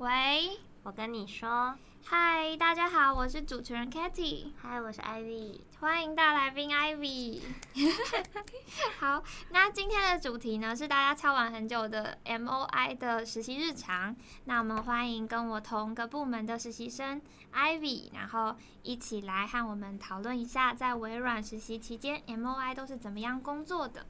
[0.00, 7.42] 喂，我跟你说，嗨，大家好，我是主持人 Katy，嗨，我是 Ivy，欢迎大来宾 Ivy。
[8.98, 14.16] 好，那今天的主题呢是大家敲完很久的 MOI 的实习日常。
[14.46, 17.20] 那我们欢迎跟我同个部门的实习生
[17.52, 24.06] Ivy，然后一起来和我们讨论一下在微软实习期间 MOI 都是怎么样工作的。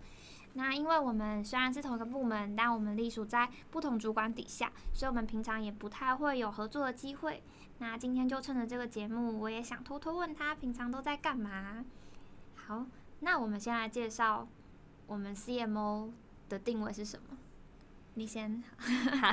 [0.55, 7.43] 那因为我们虽然是同一个部门，但我们隶属在不同主管底下，所以我们平常也不太会有合作的机会。
[7.79, 11.84] 那今天就趁着这个节目，我也想偷偷问他平常都在干嘛。
[12.55, 12.84] 好，
[13.21, 14.47] 那我们先来介绍
[15.07, 16.10] 我们 CMO
[16.48, 17.37] 的定位是什么？
[18.15, 18.62] 你先。
[19.21, 19.30] 好，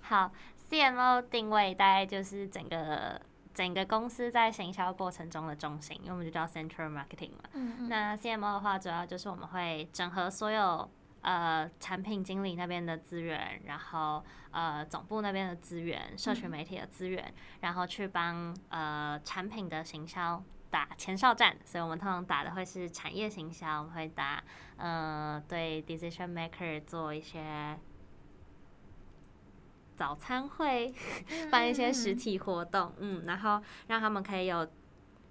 [0.28, 0.32] 好
[0.70, 3.20] ，CMO 定位大概就是整个。
[3.58, 7.42] 整个公司在行销过程中的中心，因为我们就叫 Central Marketing 嘛。
[7.54, 7.88] 嗯嗯。
[7.88, 10.88] 那 CMO 的话，主要就是我们会整合所有
[11.22, 21.56] 呃产品经理那边的资源，然后呃总部那边的资源，社群媒体的资源，嗯、然后去帮呃产品的行销打前哨战。
[21.64, 24.40] 所以我们通常打的会是产业行销，我们会打
[24.76, 27.76] 呃对 Decision Maker 做一些。
[29.98, 30.94] 早餐会
[31.50, 34.64] 办一些实体活动，嗯，然后让他们可以有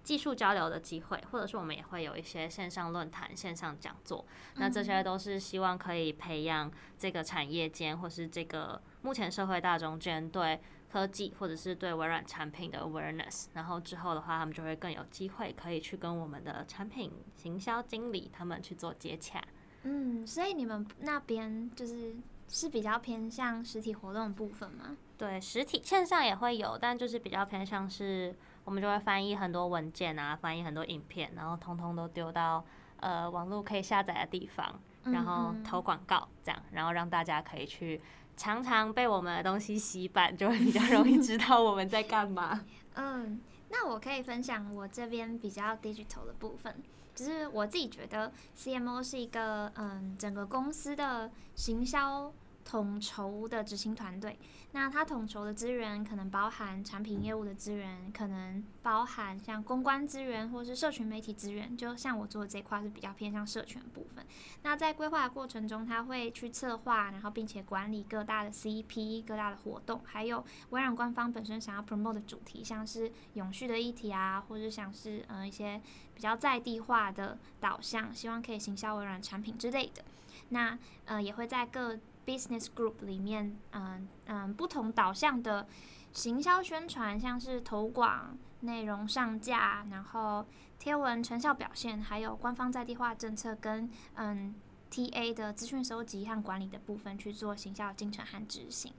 [0.03, 10.59] 技术交流的机会，或者是我们也会有一些线上论坛、线上讲座，那这些都是希望可以培养这个产业间或是这个目前社会大众间对
[10.91, 19.41] 科技或者是对微软产品的 awareness，然后之后的话，他们就会更有机会可以去跟我们的产品行销经理他们去做接洽。
[19.83, 22.17] 嗯，所以你们那边就是。
[22.49, 24.97] 是比较偏向实体活动的部分吗？
[25.17, 32.63] 对，实体线上也会有，但就是比较偏向是，我们就会翻译很多文件啊，翻译很多影片，然后通通都丢到
[32.99, 37.99] 呃网络可以下载的地方，然后投广告这样，然后让大家可以去
[38.35, 42.63] 常常被我们的东西洗版，就会比较容易知道我们在干嘛。
[42.93, 46.75] 嗯，那我可以分享我这边比较 digital 的部分。
[47.15, 52.31] 只是我自己觉得，CMO 是一个嗯，整个公司的行销
[52.67, 54.37] 统筹的执行团队。
[54.73, 61.77] 那他统筹的资源可能包含产品业务的资源，可能包含像公关资源或是社群媒体资源。
[61.77, 64.25] 就像我做的这块是比较偏向社群部分。
[64.63, 75.81] 那在规划的过程中，他会去策划，然后并且管理各大的 CP、各大的活动，还有微软官方本身想要 promote 的主题，像是永续的议题啊，或者像是嗯、呃、一些
[76.13, 80.03] 比较在地化的导向，希望可以行销微软产品之类的。
[80.49, 85.65] 那呃也会在各 Business Group 里面，嗯、嗯、不同导向的
[86.11, 90.45] 行销宣传，像是投广、内容上架，然后
[90.77, 94.53] 贴文成效表现，还有官方在地化政策跟嗯
[94.91, 98.91] TA 的资讯收集和管理的部分去做行销进程和执行。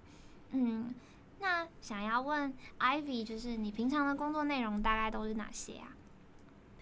[0.52, 0.94] 嗯，
[1.38, 5.88] 那想要问 Ivy，就是你平常的工作内容大概都是哪些啊？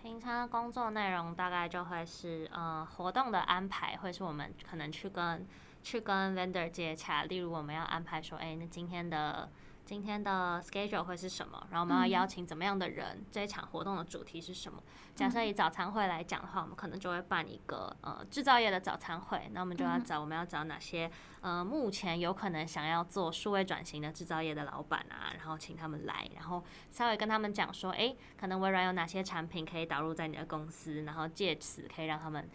[0.01, 5.45] 平常的工作内容大概就会是，呃，活动的安排，会是我们可能去跟。
[5.87, 9.49] 去跟 vendor 接洽，例如我们要安排说，哎，那今天的
[9.85, 11.65] 今天的 schedule 会是什么？
[11.71, 13.25] 然后我们要邀请怎么样的人？
[13.31, 14.83] 这一场活动的主题是什么？
[15.15, 21.09] 假设以早餐会来讲的话，我们可能就会办一个呃制造业的早餐会，那我们就要找我们要找哪些
[21.41, 32.51] 呃目前有可能想要做数位转型的制造业的老板啊，然后请他们来，然后稍微跟他们讲说，哎，可能微软有哪些产品可以导入在你的公司，然后借此可以让他们。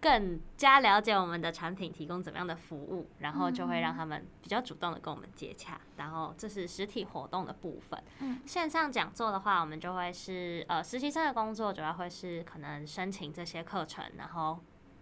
[0.00, 5.80] 更加了解我们的产品提供怎么样的服务，然后就会让他们比较主动的跟我们接洽。
[5.96, 8.02] 然后这是实体活动的部分。
[8.46, 14.60] 线上讲座的话，我们就会是呃实习生的工作主要会是可能申请这些课程，然后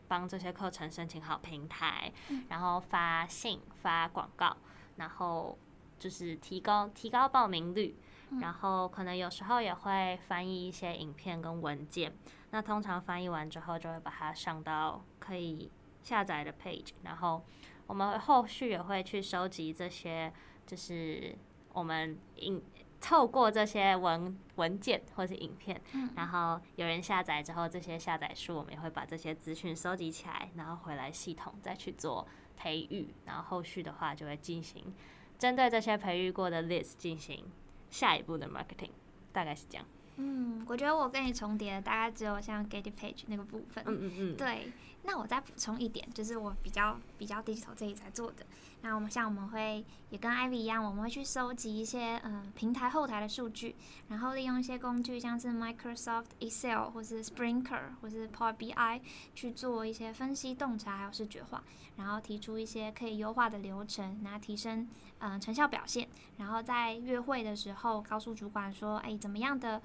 [0.08, 2.10] 帮这些课程申请好平台，
[2.48, 4.56] 然后发信发广告，
[4.96, 5.58] 然后
[5.98, 7.96] 就是提高提高报名率。
[8.40, 12.12] 然后可能有时候也会翻译一些影片跟文件。
[12.56, 15.70] 那通常翻译完之后，就会把它上到可以
[16.02, 17.44] 下载的 page，然后
[17.86, 20.32] 我们后续也会去收集这些，
[20.64, 21.36] 就是
[21.74, 22.62] 我们影
[22.98, 25.78] 透过这些文文件或是影片，
[26.14, 32.26] 然后有人下载之后，这些下载数我们也会把这些资讯收集起来，然后回来系统再去做
[32.56, 34.94] 培育，然后后续的话就会进行
[35.38, 37.52] 针对这些培育过的 list 进行
[37.90, 38.92] 下一步的 marketing，
[39.30, 39.86] 大概是这样。
[40.16, 43.84] 嗯，我觉得我跟你重叠的大概只有像 Getty Page 那个部分。
[43.86, 44.36] 嗯嗯嗯。
[44.36, 44.72] 对，
[45.06, 48.44] 那我再补充一点，就是我比较比较 digital 这里才做的。
[48.82, 53.74] 那我们像我们会也跟 Ivy 一样，我们会去收集一些嗯、平台后台的数据，
[54.08, 59.00] 然后利用一些工具，像是 Microsoft Excel 或是 Sprinkler 或是 Power BI
[59.34, 61.62] 去做一些分析洞察还有视觉化，
[61.96, 64.86] 然后提出一些可以优化的流程，然后提升
[65.18, 66.06] 嗯、成效表现，
[66.36, 69.80] 然后在月会的时候告诉主管说，哎，怎么样的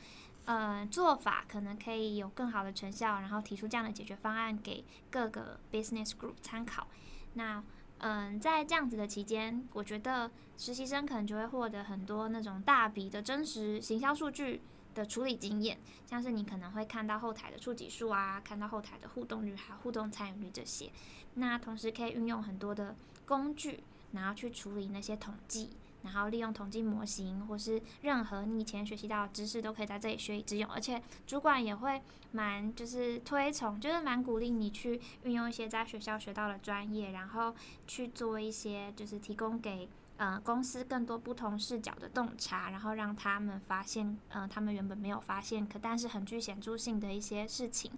[0.45, 6.87] 呃做法可能可以有更好的成效，然后提出这样的解决方案给各个 business group 参考。
[7.33, 7.63] 那
[7.99, 14.59] 嗯，在这样子的期间，我觉得实习生可能就会获得很多那种大笔的真实行销数据
[14.95, 15.77] 的处理经验，
[16.07, 20.91] 像是你可能会看到后台的触及数啊，看到后台的互动率还有互动参与率这些。
[21.35, 22.95] 那同时可以运用很多的
[23.27, 23.83] 工具，
[24.13, 25.69] 然后去处理那些统计。
[26.03, 30.69] 然后利用统计模型，或是任何你以前学习到的知识，都可以在这里学以致用。
[30.71, 32.01] 而且主管也会
[32.31, 37.53] 蛮就是推崇，就是蛮鼓励你去运用一些在学校学到的专业，然后
[37.85, 39.87] 去做一些就是提供给
[40.17, 47.91] 呃公司更多不同视角的洞察，然后让他们发现呃他们原本没有发现可但是很具显著性的一些事情。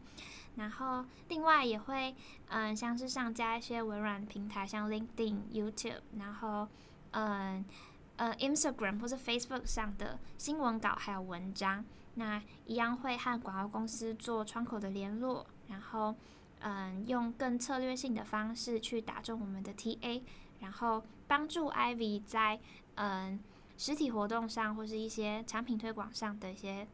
[0.55, 2.13] 然后另外也会
[2.49, 6.67] 嗯、像是上加一些微软平台，像 LinkedIn、YouTube，然后
[7.11, 7.63] 嗯。
[8.17, 11.83] 呃，Instagram 或者 Facebook 上的新闻稿还有文章，
[12.15, 16.15] 那一样会和广告公司做窗口的联络，然后
[16.59, 20.21] 嗯，用更策略性的方式去打中我们的 TA，
[20.59, 22.59] 然后帮助 Ivy 在
[22.95, 23.39] 嗯
[23.77, 26.87] 实体活动上或是一些产品推广上的一些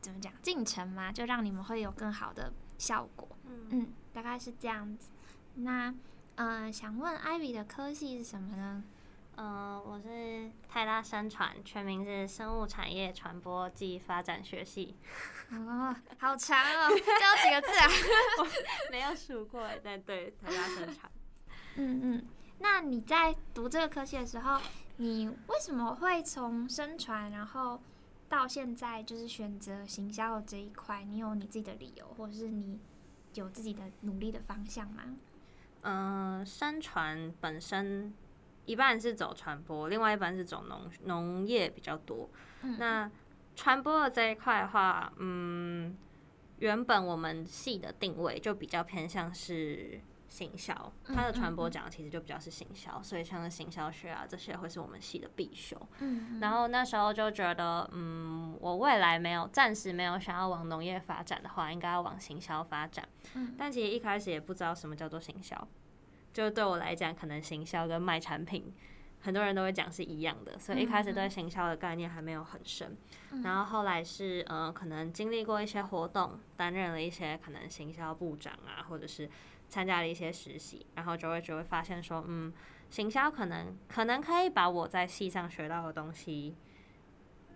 [0.00, 3.26] 怎么讲进程嘛，就让你们会有更好的效果。
[3.46, 5.10] 嗯，嗯，大概是这样子。
[5.54, 5.92] 那
[6.36, 8.84] 嗯，想问 Ivy 的科系是什么呢？
[9.40, 14.96] 嗯，我是泰大生传，全名是生物产业传播暨发展学系。
[15.52, 17.00] 哦，好长哦，这有
[17.44, 17.86] 几个字啊？
[18.42, 21.12] 我没有数过，但对，泰大生传。
[21.76, 22.26] 嗯嗯，
[22.58, 24.60] 那你在读这个科系的时候，
[24.96, 27.80] 你为什么会从生传，然后
[28.28, 31.04] 到现在就是选择行销这一块？
[31.04, 32.80] 你有你自己的理由，或者是你
[33.34, 35.04] 有自己的努力的方向吗？
[35.82, 38.12] 嗯，生传本身。
[38.68, 42.28] 一半是走传播，另外一半是走农农业比较多。
[42.62, 43.10] 嗯、那
[43.56, 45.96] 传播的这一块的话，嗯，
[46.58, 49.98] 原本我们系的定位就比较偏向是
[50.28, 55.74] 行销，它的传播讲的其实就比较是行销，所以像行销学啊这些会是我们系的必修。
[56.00, 63.08] 嗯、然后那时候就觉得，嗯，我未来没有暂时没有想要往农业发展的话，应该要往行销发展。
[63.34, 65.56] 嗯、但其实一开始也不知道什么叫做行销。
[66.38, 68.72] 就对我来讲，可能行销跟卖产品，
[69.22, 72.96] 很多人都会讲是一样的，所以一开始对行销的概念还没有很深。
[73.32, 79.28] 嗯、然后后来是，呃，可能经历过一些活动，担任了一些可能行销部长啊，或者是
[79.68, 82.52] 参加了一些实习，然后就会就会发现说，嗯，
[82.88, 86.54] 行销可能可能可以把我在系上学到的东西，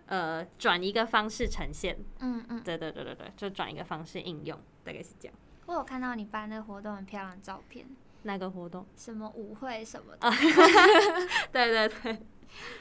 [0.07, 1.97] 呃，转一个方式呈现。
[2.19, 5.33] 嗯嗯，对对对对对，就转一个方式应用，大概是这样。
[5.67, 7.87] 我有看到你办那个活动很漂亮的照片。
[8.23, 8.85] 那个活动？
[8.95, 10.29] 什么舞会什么的？
[11.51, 12.21] 对对对，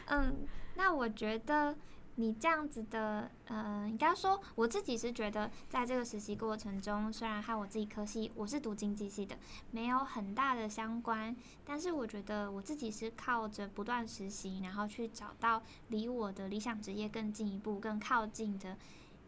[0.06, 1.74] 嗯，那我觉得
[2.16, 9.36] 你这样子的，嗯，应该说我自己是觉得，在这个实习过程中，虽然和我自己科系，我是读经济系的，
[9.70, 11.34] 没有很大的相关，
[11.64, 18.76] 但是我觉得我自己是靠着不断实习，然后去找到离我的理想职业更进一步、更靠近的。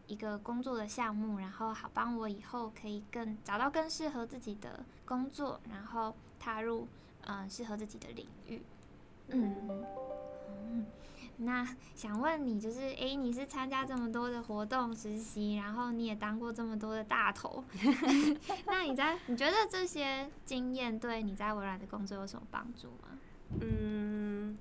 [0.07, 6.87] 一个工作的项目，然后好帮我以后可以更找到更适合自己的工作，然后踏入
[7.21, 8.61] 嗯、呃、适合自己的领域。
[9.29, 9.55] 嗯
[10.71, 10.85] 嗯，
[11.37, 17.63] 那想问你，就是诶，你是参加这么多的活动实习，然后你也当过这么多的大头，
[18.67, 23.17] 那你在你觉得这些经验对你在微软的工作有什么帮助吗？
[23.61, 24.57] 嗯。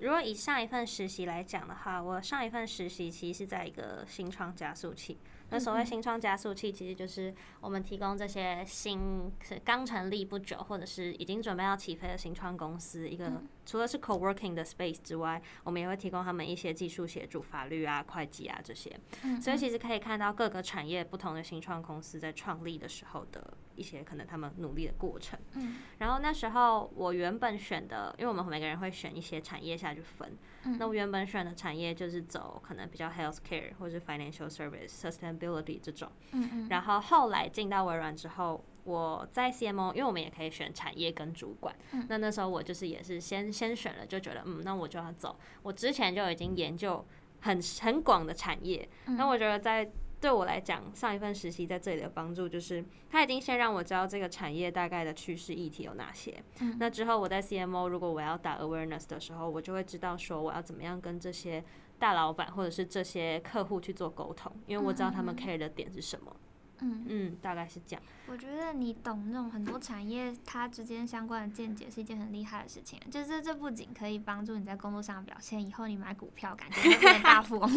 [0.00, 5.18] 如果以上一份实习来讲的话，我上一份实习其实是在一个新创加速器。
[5.52, 9.32] 那所谓新创加速器，其实就是我们提供这些新
[9.64, 13.42] 刚成立不久，或者是已经准备要起飞的新创公司一个。
[13.66, 18.96] 除了是 co-working 的 space 之外，我们也会提供他们一些技术协助、法律啊、会计啊这些。
[19.22, 25.38] 嗯，所以其实可以看到各个产业不同的新创公司在创立的时候的一些可能他们努力的过程。
[25.54, 30.36] 嗯，然后那时候我原本选的，因为我们每个人会选一些产业下去分。
[30.64, 36.10] 嗯，那我原本选的产业就是走可能比较 healthcare 或是 financial service、sustainability 这种。
[36.32, 36.68] 嗯嗯。
[36.68, 38.64] 然后后来进到微软之后。
[38.84, 41.72] 我在 CMO，因为我们也可以选产业跟主管。
[41.92, 45.38] 嗯、那那时候我就是也是先先选了，就觉得嗯，那我就要走。
[45.62, 47.06] 我之前就已经研究
[47.42, 48.88] 很很广的产业。
[49.04, 56.42] 那、嗯、我觉得在对我来讲，上一份实习在这里的帮助就是，他已经先让我知道这个产业大概的趋势议题有哪些。
[56.60, 61.64] 嗯、那之后我在 CMO 如果我要打 awareness 的时候，我就会知道说我要怎么样跟这些
[61.98, 66.30] 大老板或者是这些客户去做沟通，因为我知道他们 care 的点是什么。
[66.30, 66.49] 嗯
[66.82, 68.02] 嗯，大概是这样。
[68.26, 77.70] 我觉得你懂那种很多产业它之间相关的见解是一件很厉害的事情，就是这不仅可以帮助你在工作上的表现，以后你买股票感觉会变大富翁。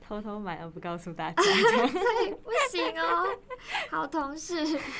[0.00, 3.26] 偷偷买而不告诉大家， 对，不行哦。
[3.90, 4.56] 好同事，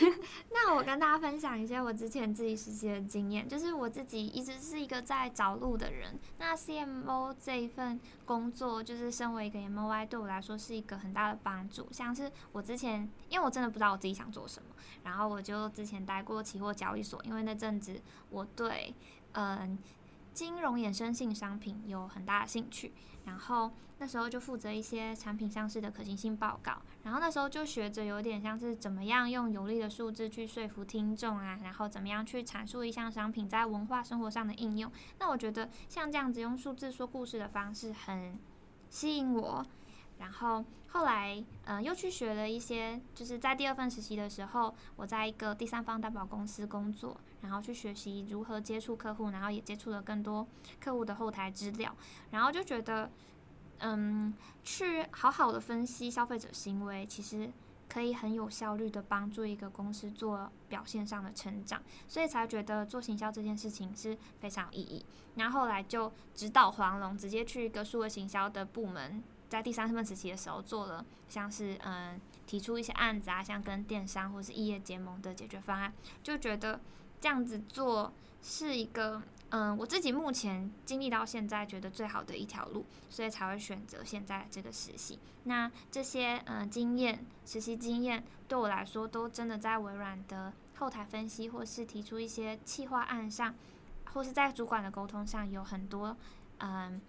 [0.50, 6.18] 那我跟大家分享一些我之前自己实习的经验，就是我自己一直是一个在找路的人。
[6.38, 11.86] 那 CMO 这一份工作，就是身为一个 MOI，对我来说是一个很大的帮助。
[11.92, 18.00] 像是我之前，因为我真的不知道我自己想做什么，然后我就之前待过期货交易所，因为那阵子
[18.30, 18.94] 我对
[19.32, 19.78] 嗯
[20.34, 22.92] 金融衍生性商品有很大的兴趣，
[23.24, 23.70] 然后。
[23.98, 34.90] 那时候就负责一些产品上市的可行性报告，然后那时候就学着有点像是怎么样用有力的数字去说服听众啊，然后怎么样去阐述一项商品在文化生活上的应用。
[35.20, 38.36] 那我觉得像这样子用数字说故事的方式很
[38.90, 39.64] 吸引我。
[40.24, 50.46] 然后后来，嗯、又去学了一些，就是在第二份实习的时候，我在一个第三方担保公司工作，然后去学习如何接触客户，然后也接触了更多
[50.80, 51.94] 客户的后台资料，
[52.30, 53.10] 然后就觉得。
[53.80, 57.50] 嗯，去好好的分析消费者行为，其实
[57.88, 65.04] 可以很有效率的帮助一个公司做表现上的成长，所以才觉得做行销这件事情是非常有意义。
[65.34, 69.22] 然后后来就直捣黄龙，直接去一个数位行销的部门，
[69.54, 75.92] 在第三份实习的时候做了，像是嗯提出一些案子啊，像跟电商或是异业结盟的解决方案，
[76.24, 76.80] 就觉得
[77.20, 79.22] 这样子做是一个。
[79.50, 85.20] 嗯，我自己目前经历到现在，觉得最好的一条路，所以才会选择现在这个实习。
[85.44, 93.54] 那这些嗯经验，实习经验对我来说，都真的在微软的后台分析，或是提出一些企划案上，
[94.12, 96.16] 或是在主管的沟通上，有很多
[96.58, 97.00] 嗯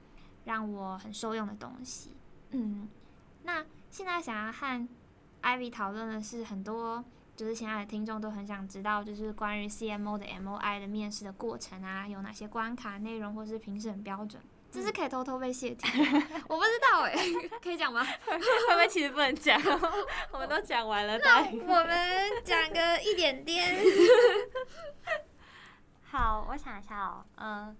[0.43, 2.11] 让我很受用的东西。
[2.51, 2.87] 嗯，
[3.43, 4.87] 那现在想要和
[5.41, 7.03] Ivy 讨论的是很多。
[7.35, 14.41] 就是现在的听众都很想知道，就是关于 CMO 的 MOI 的面试的过程啊，有哪些关卡内容或是评审标准？
[14.71, 15.85] 这是可以偷偷被泄题，
[16.47, 18.05] 我不知道哎、欸， 可以讲吗？
[18.25, 19.61] 会不会其实不能讲？
[20.31, 23.77] 我们都讲完了，那我们讲个一点点。
[26.03, 27.75] 好，我想一下哦，嗯、呃，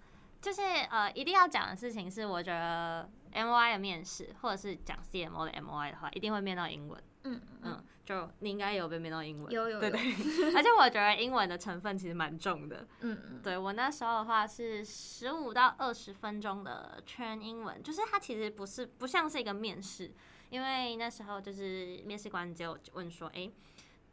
[0.46, 0.62] 就是
[0.92, 7.04] 呃，一定要讲的事情是，我觉得 MOI 的面试，或者是讲 CMO 的 MOI 的话，一定会面到英文。
[7.24, 7.84] 嗯嗯。
[8.06, 10.00] 就你应该有被面到英文，有有，有，对对，
[10.56, 12.88] 而且我觉得英文的成分其实蛮重的。
[13.00, 20.12] 嗯嗯，对我那时候的话是十五到二十分钟的全英文，就是它其实不是不像是一个面试，
[20.52, 23.50] 因为那时候就是面试官就问说，哎，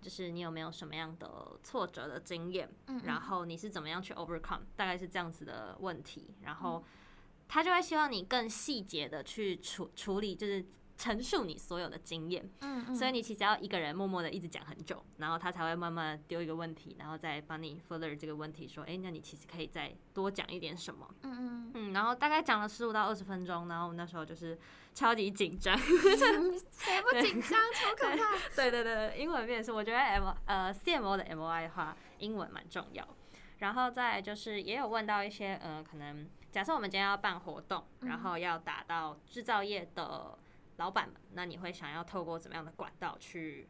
[0.03, 2.69] 就是你有没有什么样的挫折的经验，
[3.05, 6.85] 然后你是怎么样去 overcome，大概是这样子的问题，然后
[7.49, 10.67] 他就会希望你更细节的去处处理，就是。
[11.03, 24.57] 陈述你所有的经验，嗯嗯，所以你其实要一个人默默的一直讲很久，然后他才会慢慢丢一个问题，然后再帮你 further 这个问题，说，哎、欸，那你其实可以再多讲一点什么，嗯嗯嗯，然后大概讲了十五到二十分钟，然后我那时候就是
[24.95, 27.61] 超级紧张， 谁不紧张？
[27.75, 28.39] 超可怕！
[28.55, 33.05] 对对对对，英文面试，我觉得 M 呃 CMO 的 MOI 的话，英文蛮重要。
[33.59, 40.39] 然后再就是也有问到一些呃，可能假设我们今天要办活动，然后要打到制造业的。
[40.83, 43.69] 老板们，那你会想要透过怎么样的管道去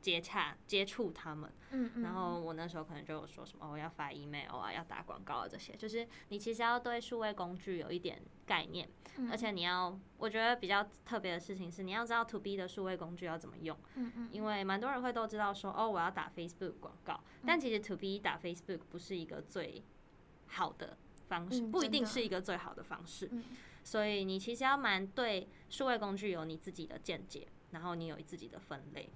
[0.00, 1.48] 接洽、接触他们？
[1.70, 2.02] 嗯嗯。
[2.02, 8.88] 然后我那时候可能就有说什么，我要发 email 啊，要打广告啊，这些就是你其实要对数位工具有一点概念，
[9.30, 13.78] 而且你要，我觉得比较特别的事情是，你要知道 to B 的数位工具要怎么用。
[13.94, 14.28] 嗯嗯。
[14.32, 19.84] 因为蛮多人会都知道说，哦，我要打 Facebook 广告，但其实 to B 打 Facebook 不是一个最
[20.48, 20.96] 好的
[21.28, 23.30] 方式，不一定是一个最好的方式。
[23.82, 29.10] 所以你其实要蛮对数位工具有你自己的见解，然后你有自己的分类，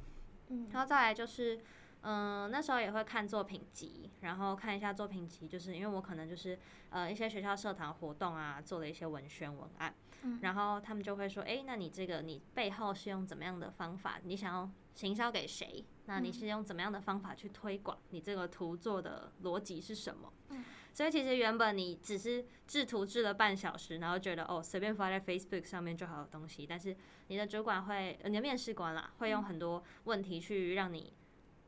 [0.48, 1.56] 嗯，然后再来就是，
[2.02, 6.58] 嗯、呃，那时候也会看作品集，然后看一下作品集，就是因为我可能就是
[6.90, 14.18] 呃一些学校社团活动啊，做了一些文宣文案，嗯，然后他们就会说，哎，那你这个你背后是用怎么样的方法？
[14.24, 15.84] 你想要行销给谁？
[16.06, 17.96] 那你是用怎么样的方法去推广？
[18.10, 20.32] 你这个图做的逻辑是什么？
[20.50, 20.64] 嗯。
[20.94, 26.96] 所以其实原本你只是制图制了半小时，然后觉得哦随便发在 Facebook 上面就好的东西，但是
[27.26, 31.12] 你的主管会，你的面试官啦，会用很多问题去让你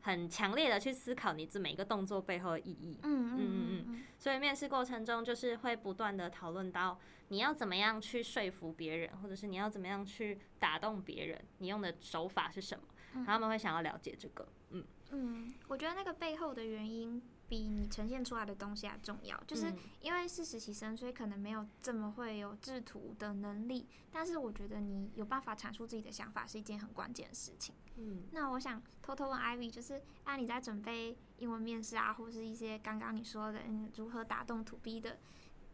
[0.02, 3.00] 很强烈的去思考你这每一个动作背后的意义。
[3.02, 4.02] 嗯嗯嗯嗯。
[4.16, 6.96] 所以面试过程中就是会不断的讨论到
[7.28, 12.84] 你要怎么样去说服别人，或者是你要怎么样去打动别人，你用的手法是什么？
[13.14, 14.46] 嗯、他们会想要了解这个。
[14.70, 17.20] 嗯嗯，我觉得那个背后的原因。
[17.48, 23.86] 比你呈现出来的东西还重要，就是因为是实习生，所以可能没有这么会有制图的能力。
[24.10, 27.74] 但是我觉得你有办法阐述自己的想法是一件很关键的事情。
[27.96, 33.60] 嗯，那我想偷偷问 Ivy，就是啊，你在准备英文面试啊，或是一些刚刚你说的
[33.94, 35.18] 如何打动 To B 的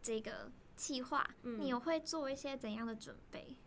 [0.01, 3.57] 这个计划，嗯、你有会做一些怎样的准备？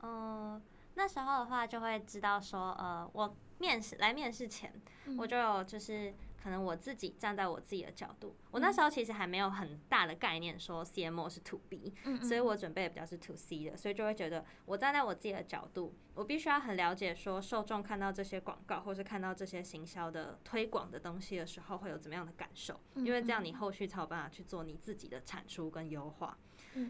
[0.00, 0.62] 呃，
[0.94, 4.72] 那时候的话就会知道说，呃，我面试来面试前，
[5.06, 6.14] 嗯、我就有就是。
[6.42, 26.38] 可能我自己站在我自己的角度，我那时候其实还没有很大的概念说 CMO 是 To B，所以我准备的比较是 To C 的，所以就会觉得我站在我自己的角度，我必须要很了解说受众看到这些广告或是看到这些行销的推广的东西的时候会有怎么样的感受，因为这样你后续才有办法去做你自己的产出跟优化。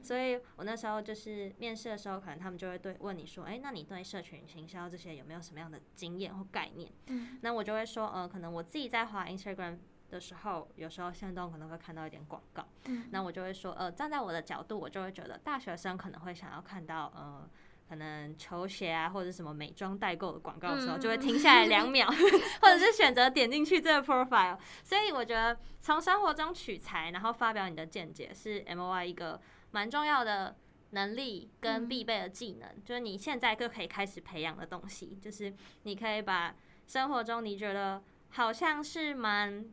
[0.03, 6.91] 所以我那时候就是面试的时候，可能他们就会对问你说，哎，那你对社群行销这些有没有什么样的经验或概念？
[7.07, 9.79] 嗯，那我就会说，呃，可能我自己在滑 Instagram
[10.11, 12.67] 的时候，有时候限动可能会看到一点广告。
[12.87, 17.49] 嗯，那我就会说，呃，站在我的角度，我就会觉得大学生可能会想要看到，呃，
[17.89, 22.09] 可能球鞋啊或者什么美妆代购的广告的时候，就会停下来两秒，
[22.63, 24.59] 或者是选择点进去这个 profile。
[24.83, 29.41] 所以我觉得从生活中取材，然后发表你的见解，是 MOI 一个。
[29.71, 30.57] 蛮重要的
[30.91, 36.55] 能力跟必备的技能，嗯、就是你现在就可以开始培养的东西，就是你可以把
[36.87, 39.67] 生活中你觉得好像是蛮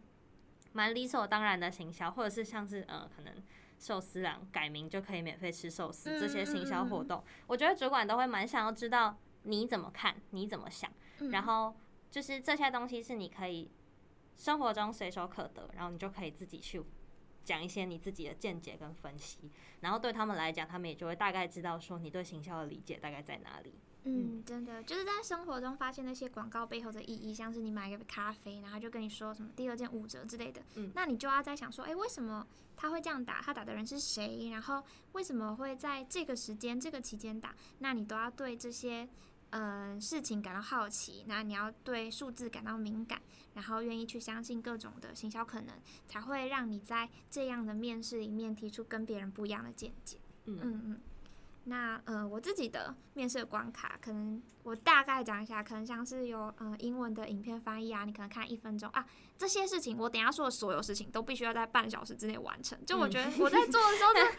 [0.74, 3.34] 蛮理所当然的行销，或者是像是呃可能
[3.80, 7.28] 寿司郎改名就可以免费吃寿司这些行销活动，嗯嗯。
[7.28, 11.74] 嗯，我觉得主管都会蛮想要知道你怎么看，你怎么想，嗯、然后
[12.12, 13.72] 就是这些东西是你可以
[14.36, 16.84] 生活中随手可得，然后你就可以自己去。
[17.46, 19.50] 讲一些你自己的见解跟分析，
[19.82, 23.75] 然后对他们来讲，他们也就会大概知道说你对行销的理解大概在哪里。
[24.08, 30.62] 嗯，真的就是在生活中发现那些广告背后的意义，像是你买一个咖啡，然后就跟你说什么第二件五折之类的。
[30.75, 33.42] 嗯，那你就要在想说，诶，为什么他会这样打？
[33.42, 34.50] 他打的人是谁？
[34.52, 34.84] 然后
[35.14, 37.56] 为什么会在这个时间、这个期间打？
[37.80, 39.08] 那你都要对这些。
[39.58, 43.22] 嗯，事情感到好奇，那你要对数字感到敏感，
[43.54, 45.74] 然后愿意去相信各种的行销可能，
[46.06, 50.18] 才会让你在这样的面试里面提出跟别人不一样的见解。
[50.44, 51.00] 嗯嗯嗯。
[51.67, 59.04] 那呃，我自己的面试关卡，可能我大概讲一下，可能像是有呃英文的影片翻译啊，你可能看一分钟啊，
[59.36, 62.78] 这些事情我等下说的所有事情都必须要在半小时之内完成。
[62.86, 64.38] 就我觉得我在做的时候就超崩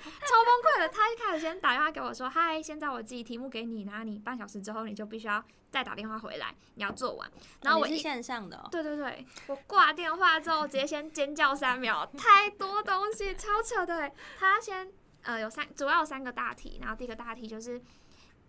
[0.62, 7.28] 溃的，他一开始先打电话给我说，嗨，现在我自己题目给你，然后你半小时之后你就必须要再打电话回来，你要做完。
[7.62, 14.92] 然后我线上的、哦，对对对，我挂电话之后直接先尖叫三秒，太多东西，超扯的，他先。
[15.26, 17.82] 呃，有三，主要有三个大题，然后第一个大题就是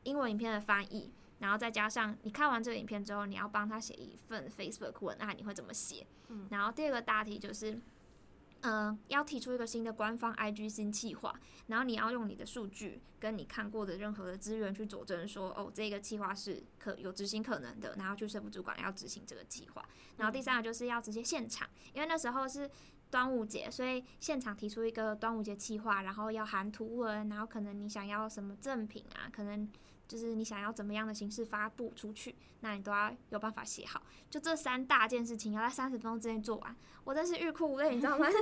[0.04, 6.06] 英文影片的翻译，然后再加上你看完这个影片之后，你要帮他写一份 Facebook 文案，你会怎么写？
[6.28, 7.72] 嗯，然后第二个大题就是，
[8.62, 11.34] 嗯、呃，要提出一个新的官方 IG 新计划，
[11.66, 19.84] 然后你要用你的数据跟你看过的任何的资源去佐证说，哦，这个计划是可有执行可能的，然后去说服主管要执行这个计划。
[20.18, 22.70] 然后第三个就是要直接现场，因为那时候是。
[23.10, 29.70] 端午节，所以现场提出一个端午节计划，然后要含图文，然后可能你想要什么赠品啊，可能
[30.08, 34.02] 就是你想要怎么样的形式发布出去，那你都要有办法写好。
[34.30, 38.26] 就这三大件事情要在三十分钟之内做完，我真是欲哭无泪，你知道吗？
[38.26, 38.38] 但是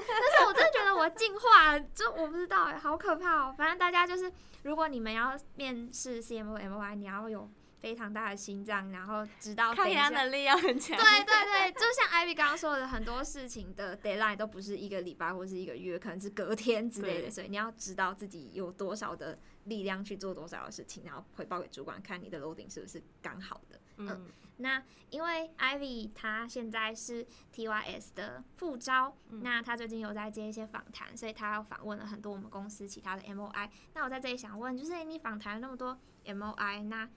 [0.47, 3.55] 我真的觉得我进化，就我不知道，好可怕哦。
[3.57, 4.31] 反正大家就是，
[4.63, 7.49] 如果你们要面试 CMO MOI，你要有。
[7.85, 10.97] 非常大的心脏，然后知道抗压能力要很强。
[10.97, 23.79] 对对对，就像 Ivy 刚刚说的，很多事情的 deadline 都不是一个礼拜或是一个月，可能是隔天之类的，所以你要知道自己有多少的力量去做多少的事情，然后回报给主管看你的 loading 是不是刚好的。
[23.97, 24.25] 嗯，嗯，
[24.57, 33.69] 那因为 Ivy 他现在是 TYS 的副招，嗯、那他最近有在接一些访谈，所以他访问了很多我们公司其他的 MOI。
[33.93, 35.95] 那我在这里想问，就是你访谈了那么多
[36.25, 37.07] MOI，那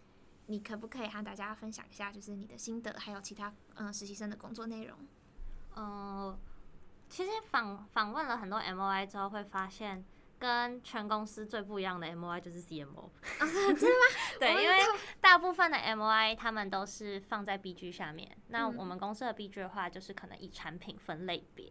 [0.48, 4.98] 你可不可以和大家分享一下，就是你的心得，还有其他嗯实习生的工作内容？
[5.74, 6.38] 呃，
[7.08, 10.04] 其实访访问了很多 MOI 之后，会发现
[10.38, 13.10] 跟全公司最不一样的 MOI 就是 CMO。
[13.38, 14.04] 啊，真的吗？
[14.40, 14.78] 对，因为
[15.20, 21.70] 大部分的 MOI 他们都是放在 BG 下面，那我们公司的 BG 的话，就是可能以产品分类别。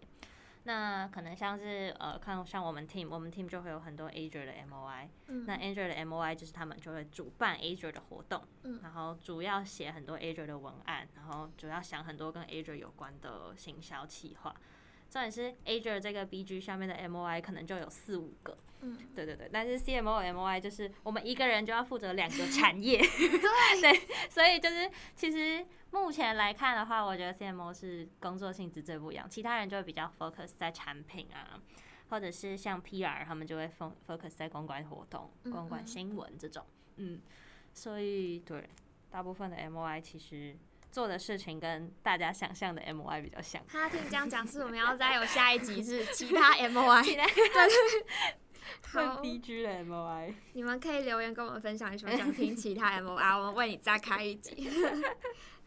[0.67, 12.43] 那可能像是呃，看像我们 team，我们 team 就会有很多 Azure 的 MOI，嗯，那 Azure 的 MOI 就是他们就会主办 Azure 的活动，嗯，然后主要写很多 Azure 的文案，然后主要想很多跟
[12.47, 14.53] Azure 有关的行销企划。
[15.10, 23.82] 重点是 Azure 这个 BG 下面的 MOI 可能就有四五个，嗯，对对对，但是 CMO MOI 就是我们一个人就要负责两个 产业，对。
[23.82, 31.60] 对，所以就是其实目前来看的话，我觉得 CMO 是工作性质最不一样，其他人就会比较 focus 在产品啊，
[32.10, 33.70] 或者是像 PR 他们就会
[34.08, 36.65] focus 在公关活动、公关新闻这种，
[36.98, 37.22] 嗯，
[37.74, 38.70] 所以对，
[39.10, 40.56] 大部分的 MOI 其实。
[40.97, 43.62] 做的事情跟大家想象的 MOI 比较像。
[43.67, 47.03] 他听你这样讲，是我们要再有下一集是其他 MOI。
[47.03, 47.23] 对，
[48.81, 50.33] 好，BG 的 MOI。
[50.53, 54.67] 你们可以留言跟我们分享，你们想听其他 MOI，我们为你再开一集。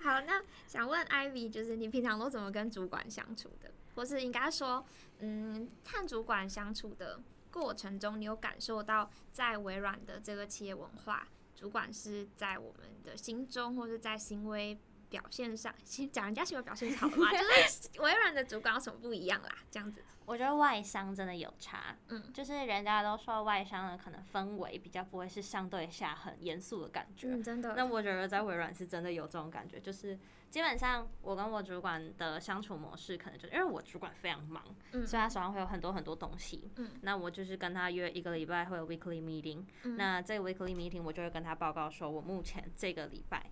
[0.00, 3.70] 好，那想问 Ivy，就是你平常都怎么跟主管相处的？
[3.94, 4.84] 或是应该说，
[5.20, 7.20] 嗯，和主管相处的
[7.52, 14.76] 过程中，你有感受到在微软的这个企业文化，主管是在我们的心中，或是在行为
[15.10, 19.50] 表现上， 其实讲人家行为表现是好的嘛， 就是微软的主管有什么不一样啦？
[19.70, 27.74] 这样子，我觉得外商真的有差，嗯，就是人家都说外商的可能氛围比较不会是相对下很严肃的感觉，嗯，真的。
[27.74, 30.18] 那我觉得在微软是真的有这种感觉，就是
[30.48, 43.50] 基本上我跟我主管的相处模式，可能就是因为我主管非常忙，嗯，所以他手上会有很多很多东西，嗯，那我就是跟他约一个礼拜会有 weekly meeting，嗯，那这个 weekly meeting 我就会跟他报告说我目前这个礼拜。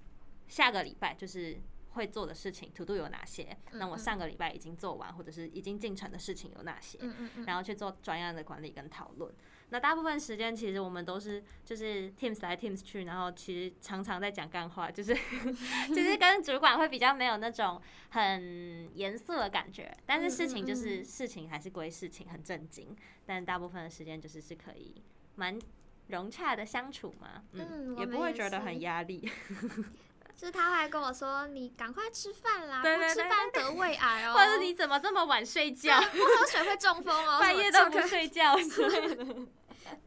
[0.48, 3.56] 下个礼拜就是会做的事情，to do 有哪些？
[3.72, 6.98] 那我上个礼拜已经做完，或者是已经进程的事情有哪些？
[7.46, 9.32] 然后去做专案的管理跟讨论。
[9.70, 15.12] 那大部分时间其实我们都是就是 teams 来 teams 去，然后其实常常在讲干话，就是
[15.94, 17.78] 就是跟主管会比较没有那种
[18.10, 19.94] 很严肃的感觉。
[20.06, 22.96] 但是事情就是事情还是归事情，很正经。
[23.26, 25.02] 但大部分的时间就是是可以
[25.34, 25.58] 蛮
[26.06, 29.28] 融洽的相处嘛，嗯，也不会觉得很压力。
[30.38, 34.34] 就是他还跟我说：“你赶快吃饭啦，不吃饭得胃癌哦。
[34.38, 36.00] ”或者你怎么这么晚睡觉？
[36.00, 39.24] 不喝水会中风哦， 半夜都不睡觉 之类的。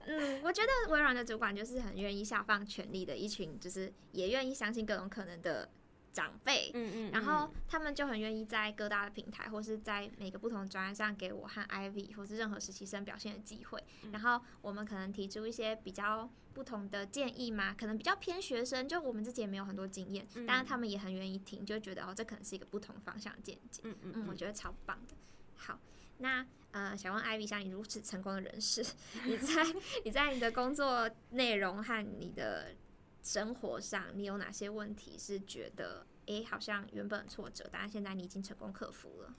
[0.06, 5.68] 嗯，我觉得微软的主管就是很愿意下放权力的一群，就是也愿意相信各种可能的。
[6.14, 13.84] 长辈，嗯嗯，然后他们就很愿意在各大的平台，或是在每个不同的专案上给我和 Ivy 或是任何实习生表现的机会。
[14.12, 23.82] 然后我们可能提出一些比较不同的建议嘛，可能比较偏学生，就我们自己也没有很多经验，但是他们也很愿意听，就觉得哦，这可能是一个不同方向的见解。
[23.86, 25.16] 嗯嗯，我觉得超棒的。
[25.56, 25.80] 好，
[26.18, 28.82] 那呃，想问 Ivy，像你如此成功的人士，
[29.26, 29.64] 你在
[30.04, 32.76] 你在你的工作内容和你的
[33.22, 39.36] 生活上，你有哪些问题是觉得，哎、欸，好像原本很挫折，但是现在你已经成功克服了？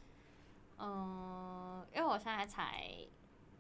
[0.78, 3.06] 嗯，因为我现在才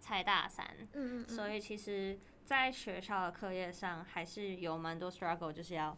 [0.00, 5.96] 才大三，嗯，嗯嗯，所以其实，在学校的课业上还是有蛮多 struggle，就是要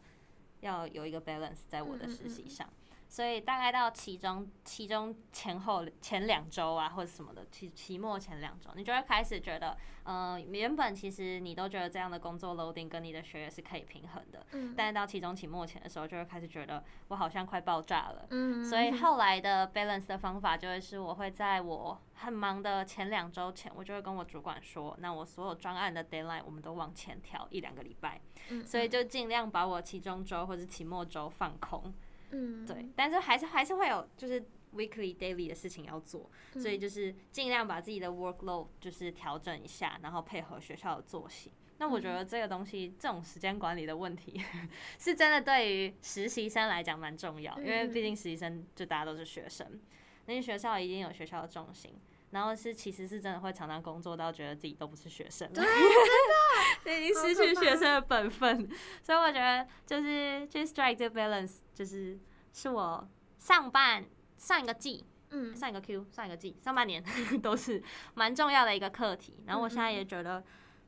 [0.61, 2.67] 要有一个 balance 在我的实习上。
[2.67, 2.84] 嗯嗯嗯
[3.15, 31.95] 所以大概到期中、期中前后前两周啊，或者什么的，期期末前两周，你就会开始觉得，嗯、呃，原本其实你都觉得这样的工作 loading 跟你的学业是可以平衡的，嗯，但是到期中、期末前的时候，就会开始觉得我好像快爆炸了，嗯，所以后来的 balance 的方法就会是，我会在我很忙的前两周前，我就会跟我主管说，那我所有专案的 deadline 我们都往前调一两个礼拜，嗯，所以就尽量把我期中周或者期末周放空。
[32.35, 34.43] 嗯，对，但是还是还是会有就是
[34.75, 41.53] weekly daily 的事情要做，嗯、所以就是尽量把自己的 workload 就是调整一下，然后配合学校的作息。
[41.79, 44.41] 那我觉得这个东西，嗯、这种时间管理的问题，
[44.99, 49.81] 是真的对于实习生来讲蛮重要，因为毕竟实习生就大家都是学生，
[50.27, 51.95] 那些学校一定有学校的重心。
[52.35, 58.69] 然后是，其实是真的会常常工作到觉得自己都不是学生，对，真的， 已经失去学生的本分。
[59.03, 62.19] 所以我觉得就是去 strike the balance，就是
[62.53, 64.05] 是我上半
[64.37, 67.03] 上一个季，嗯，上一个 Q，上一个季，上半年
[67.41, 67.81] 都是
[68.15, 69.45] 蛮重要的一个课题。
[69.47, 70.43] 然后我现在也觉得，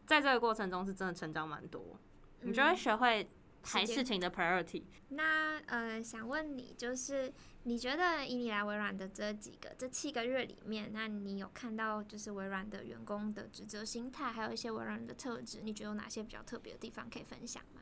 [0.04, 1.96] 在这个过程中是真的成长蛮多。
[2.40, 3.28] 你就会学会
[3.66, 4.84] 排事情的 priority。
[5.08, 7.32] 那呃，想问你就是。
[7.68, 17.80] 你觉得以你来微软的这几个、这七个月里面，那你有看到就是微软的员工的职责心态，还有一些微软人的特质，你觉得有哪些比较特别的地方可以分享吗？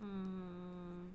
[0.00, 1.14] 嗯，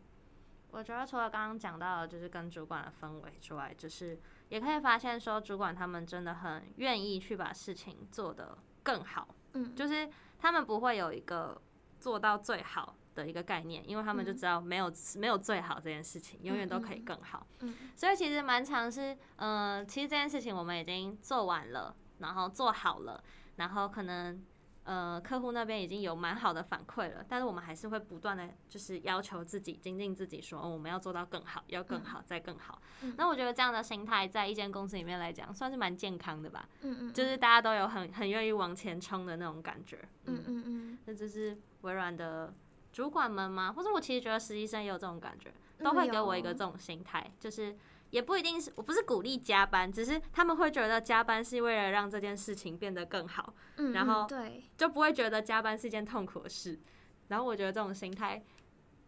[0.71, 9.27] 我觉得除了刚刚讲到的，就是跟主管的氛围之外，就是也可以发现说，主管他们真的很愿意去把事情做得更好。
[9.55, 11.61] 嗯，就是他们不会有一个
[11.99, 17.47] 做到最好的一个概念，因为他们就知道没有、嗯、没有最好这件事情，永远都可以更好。
[17.61, 23.23] 嗯，所以其实蛮常是，呃，其实这件事情我们已经做完了，然后做好了，
[23.55, 24.45] 然后可能。
[24.85, 32.79] 呃，客户那边已经有蛮好的反馈了，但是我们还是会不断的，就是要求自己精进自己说，说、哦、我们要做到更好，要更好，再更好。
[33.01, 36.69] 嗯、那我觉得这样的心态在一间公司里面来讲，算是蛮健康的吧。
[36.81, 40.07] 嗯嗯，就是大家都有很很愿意往前冲的那种感觉。
[40.25, 42.53] 嗯嗯嗯，那这是微软的
[42.95, 43.73] 主管们吗？
[43.73, 45.53] 或者我其实觉得实习生也有这种感觉，
[45.83, 47.75] 都会给我一个这种心态，就是。
[48.11, 56.79] 也不一定是我不是鼓励加班，只是他们会觉得加班是为了让这件事情变得更好，嗯，然后对，就不会觉得加班是一件痛苦的事。
[57.27, 58.41] 然后我觉得这种心态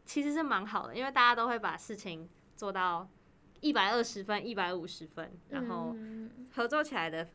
[0.03, 3.07] 其实是蛮好的，因为大家都会把事情做到
[3.61, 5.95] 一百二十分、一百五十分，然后
[6.55, 7.29] 合作起来的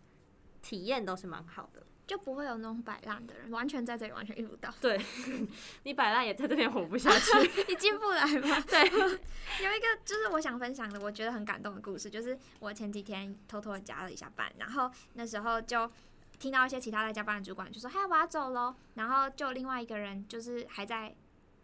[0.61, 1.87] 体验都是蛮好的。
[2.13, 4.73] 就不会有那种摆烂的人，完全在这里完全遇不到。
[4.81, 5.01] 对，
[5.85, 8.61] 你摆烂也在这边活不下去， 你进不来吗？
[8.69, 15.91] 对，有一个就是我想分享的，我觉得很感动的故事，就是我前几天偷偷的加了一下班，然后那时候就
[16.39, 21.15] 听到一些其他在加班的主管就说：“嗨，我要走喽。”然后就另外一个人就是还在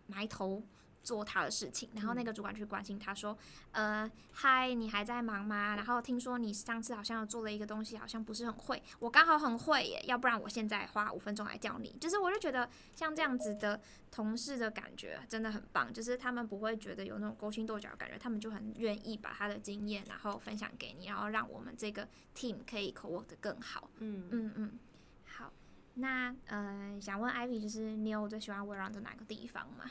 [0.06, 0.62] 埋头。
[1.08, 3.34] 做他的事情，然后那个主管去关心他说
[3.72, 5.74] ：“呃，嗨，你还在忙吗？
[5.74, 11.96] 然后听说你上次好像有做了一个东西，好像不是很会，我刚好很会耶，要不然我现在花五分钟来教你。
[11.98, 23.88] 就是我就觉得像这样子的同事的感觉真的很棒，就是他们不会觉得有那种勾心斗角的感觉，他们就很愿意把他的经验然后分享给你，然后让我们这个 team 可以 co work 的更好。
[24.00, 24.78] 嗯嗯嗯，
[25.24, 25.50] 好，
[25.94, 29.86] 那呃，想问 Ivy，就是你有最喜欢微软的哪个地方吗？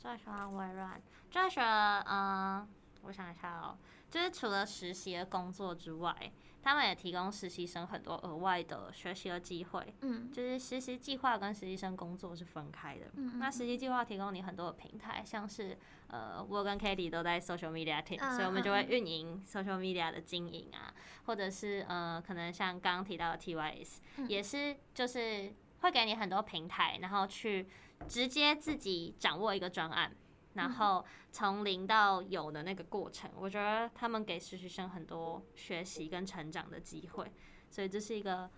[0.00, 0.98] 最喜欢微软，
[1.30, 2.66] 最喜欢嗯，
[3.02, 3.76] 我想一下哦，
[4.10, 6.32] 就是除了实习的工作之外，
[6.62, 9.94] 他们也提供实习生很多额外的学习的机会。
[10.00, 13.08] 嗯，就是实习计划跟实习生工作是分开的。
[13.16, 15.76] 嗯，那实习计划提供你很多的平台，像是
[16.08, 20.94] 呃，我跟 Katie 都在 social media team，嗯，所以我们就会运营 social media 的经营啊，
[21.26, 27.68] 或者是呃，可能像刚刚提到的 TYS，嗯，也是就是会给你很多平台，然后去。
[28.08, 30.14] 直接自己掌握一个专案，
[30.54, 37.32] 然后从零到有的那个过程，我觉得他们给实习生很多学习跟成长的机会，
[37.70, 38.50] 所以这是一个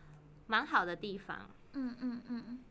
[0.46, 1.50] 蛮好的地方。
[1.74, 2.64] 嗯嗯嗯。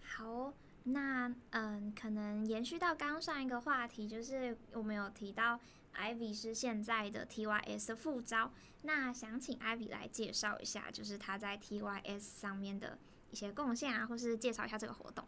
[0.00, 0.52] 好，
[0.84, 5.58] 那嗯，可能延续到刚上一个话题，就是我们有提到
[5.94, 12.98] Ivy 是现在的 TYS 的副招，那想请 Ivy 来介绍一下，就是他在 TYS 上面的
[13.30, 15.26] 一些贡献啊，或是介绍一下这个活动。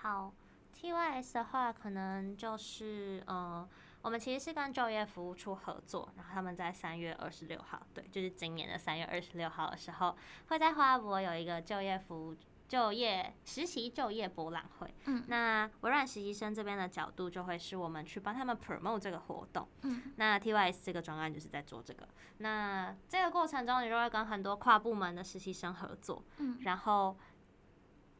[0.00, 0.32] 好
[0.74, 3.68] ，TYS 的话，可能就是呃，
[4.02, 10.16] 我们其实是跟就业服务处合作，然后他们在三月二十六号，对，就是今年的三月二十六号的时候，
[10.48, 12.36] 会在花博有一个就业服务、
[12.68, 14.94] 就业实习就业博览会。
[15.06, 19.68] 嗯，那微软实习生这边的角度，就会是我们去帮他们 promote 这个活动。
[19.82, 22.06] 嗯，那 TYS 这个专案就是在做这个。
[22.38, 26.24] 那这个过程中，你就会跟很多跨部门的实习生合作。
[26.36, 27.16] 嗯，然后。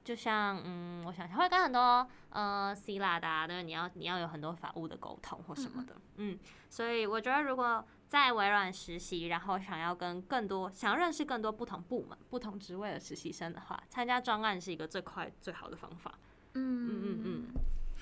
[0.08, 6.38] 就像嗯，我想想会跟很多呃 C 啦的，对，你要你要有很多法务的沟通或什么的，嗯，嗯，
[6.70, 16.14] 所以我觉得如果在微软实习，然后想要跟更多想要认识更多不同部门、不同职位的实习生的话，参加专案是一个最快最好的方法。
[16.54, 17.44] 嗯嗯嗯嗯。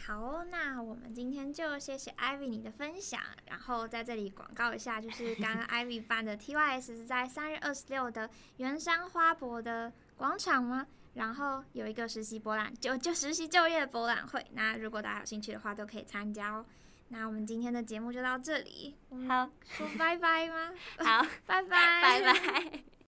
[0.07, 10.87] 好，那我们今天就谢谢 Ivy 你的分享，然后在这里广告一下，就是刚刚 Ivy 办的 TYS 是在三月二十六的圆山花博的广场吗？
[11.17, 14.45] 然后有一个实习博览，就就实习就业博览会。
[14.53, 16.65] 那如果大家有兴趣的话，都可以参加哦。
[17.09, 18.95] 那我们今天的节目就到这里。
[19.29, 20.73] 好，说拜拜吗？
[20.99, 22.96] 好，拜拜，拜拜。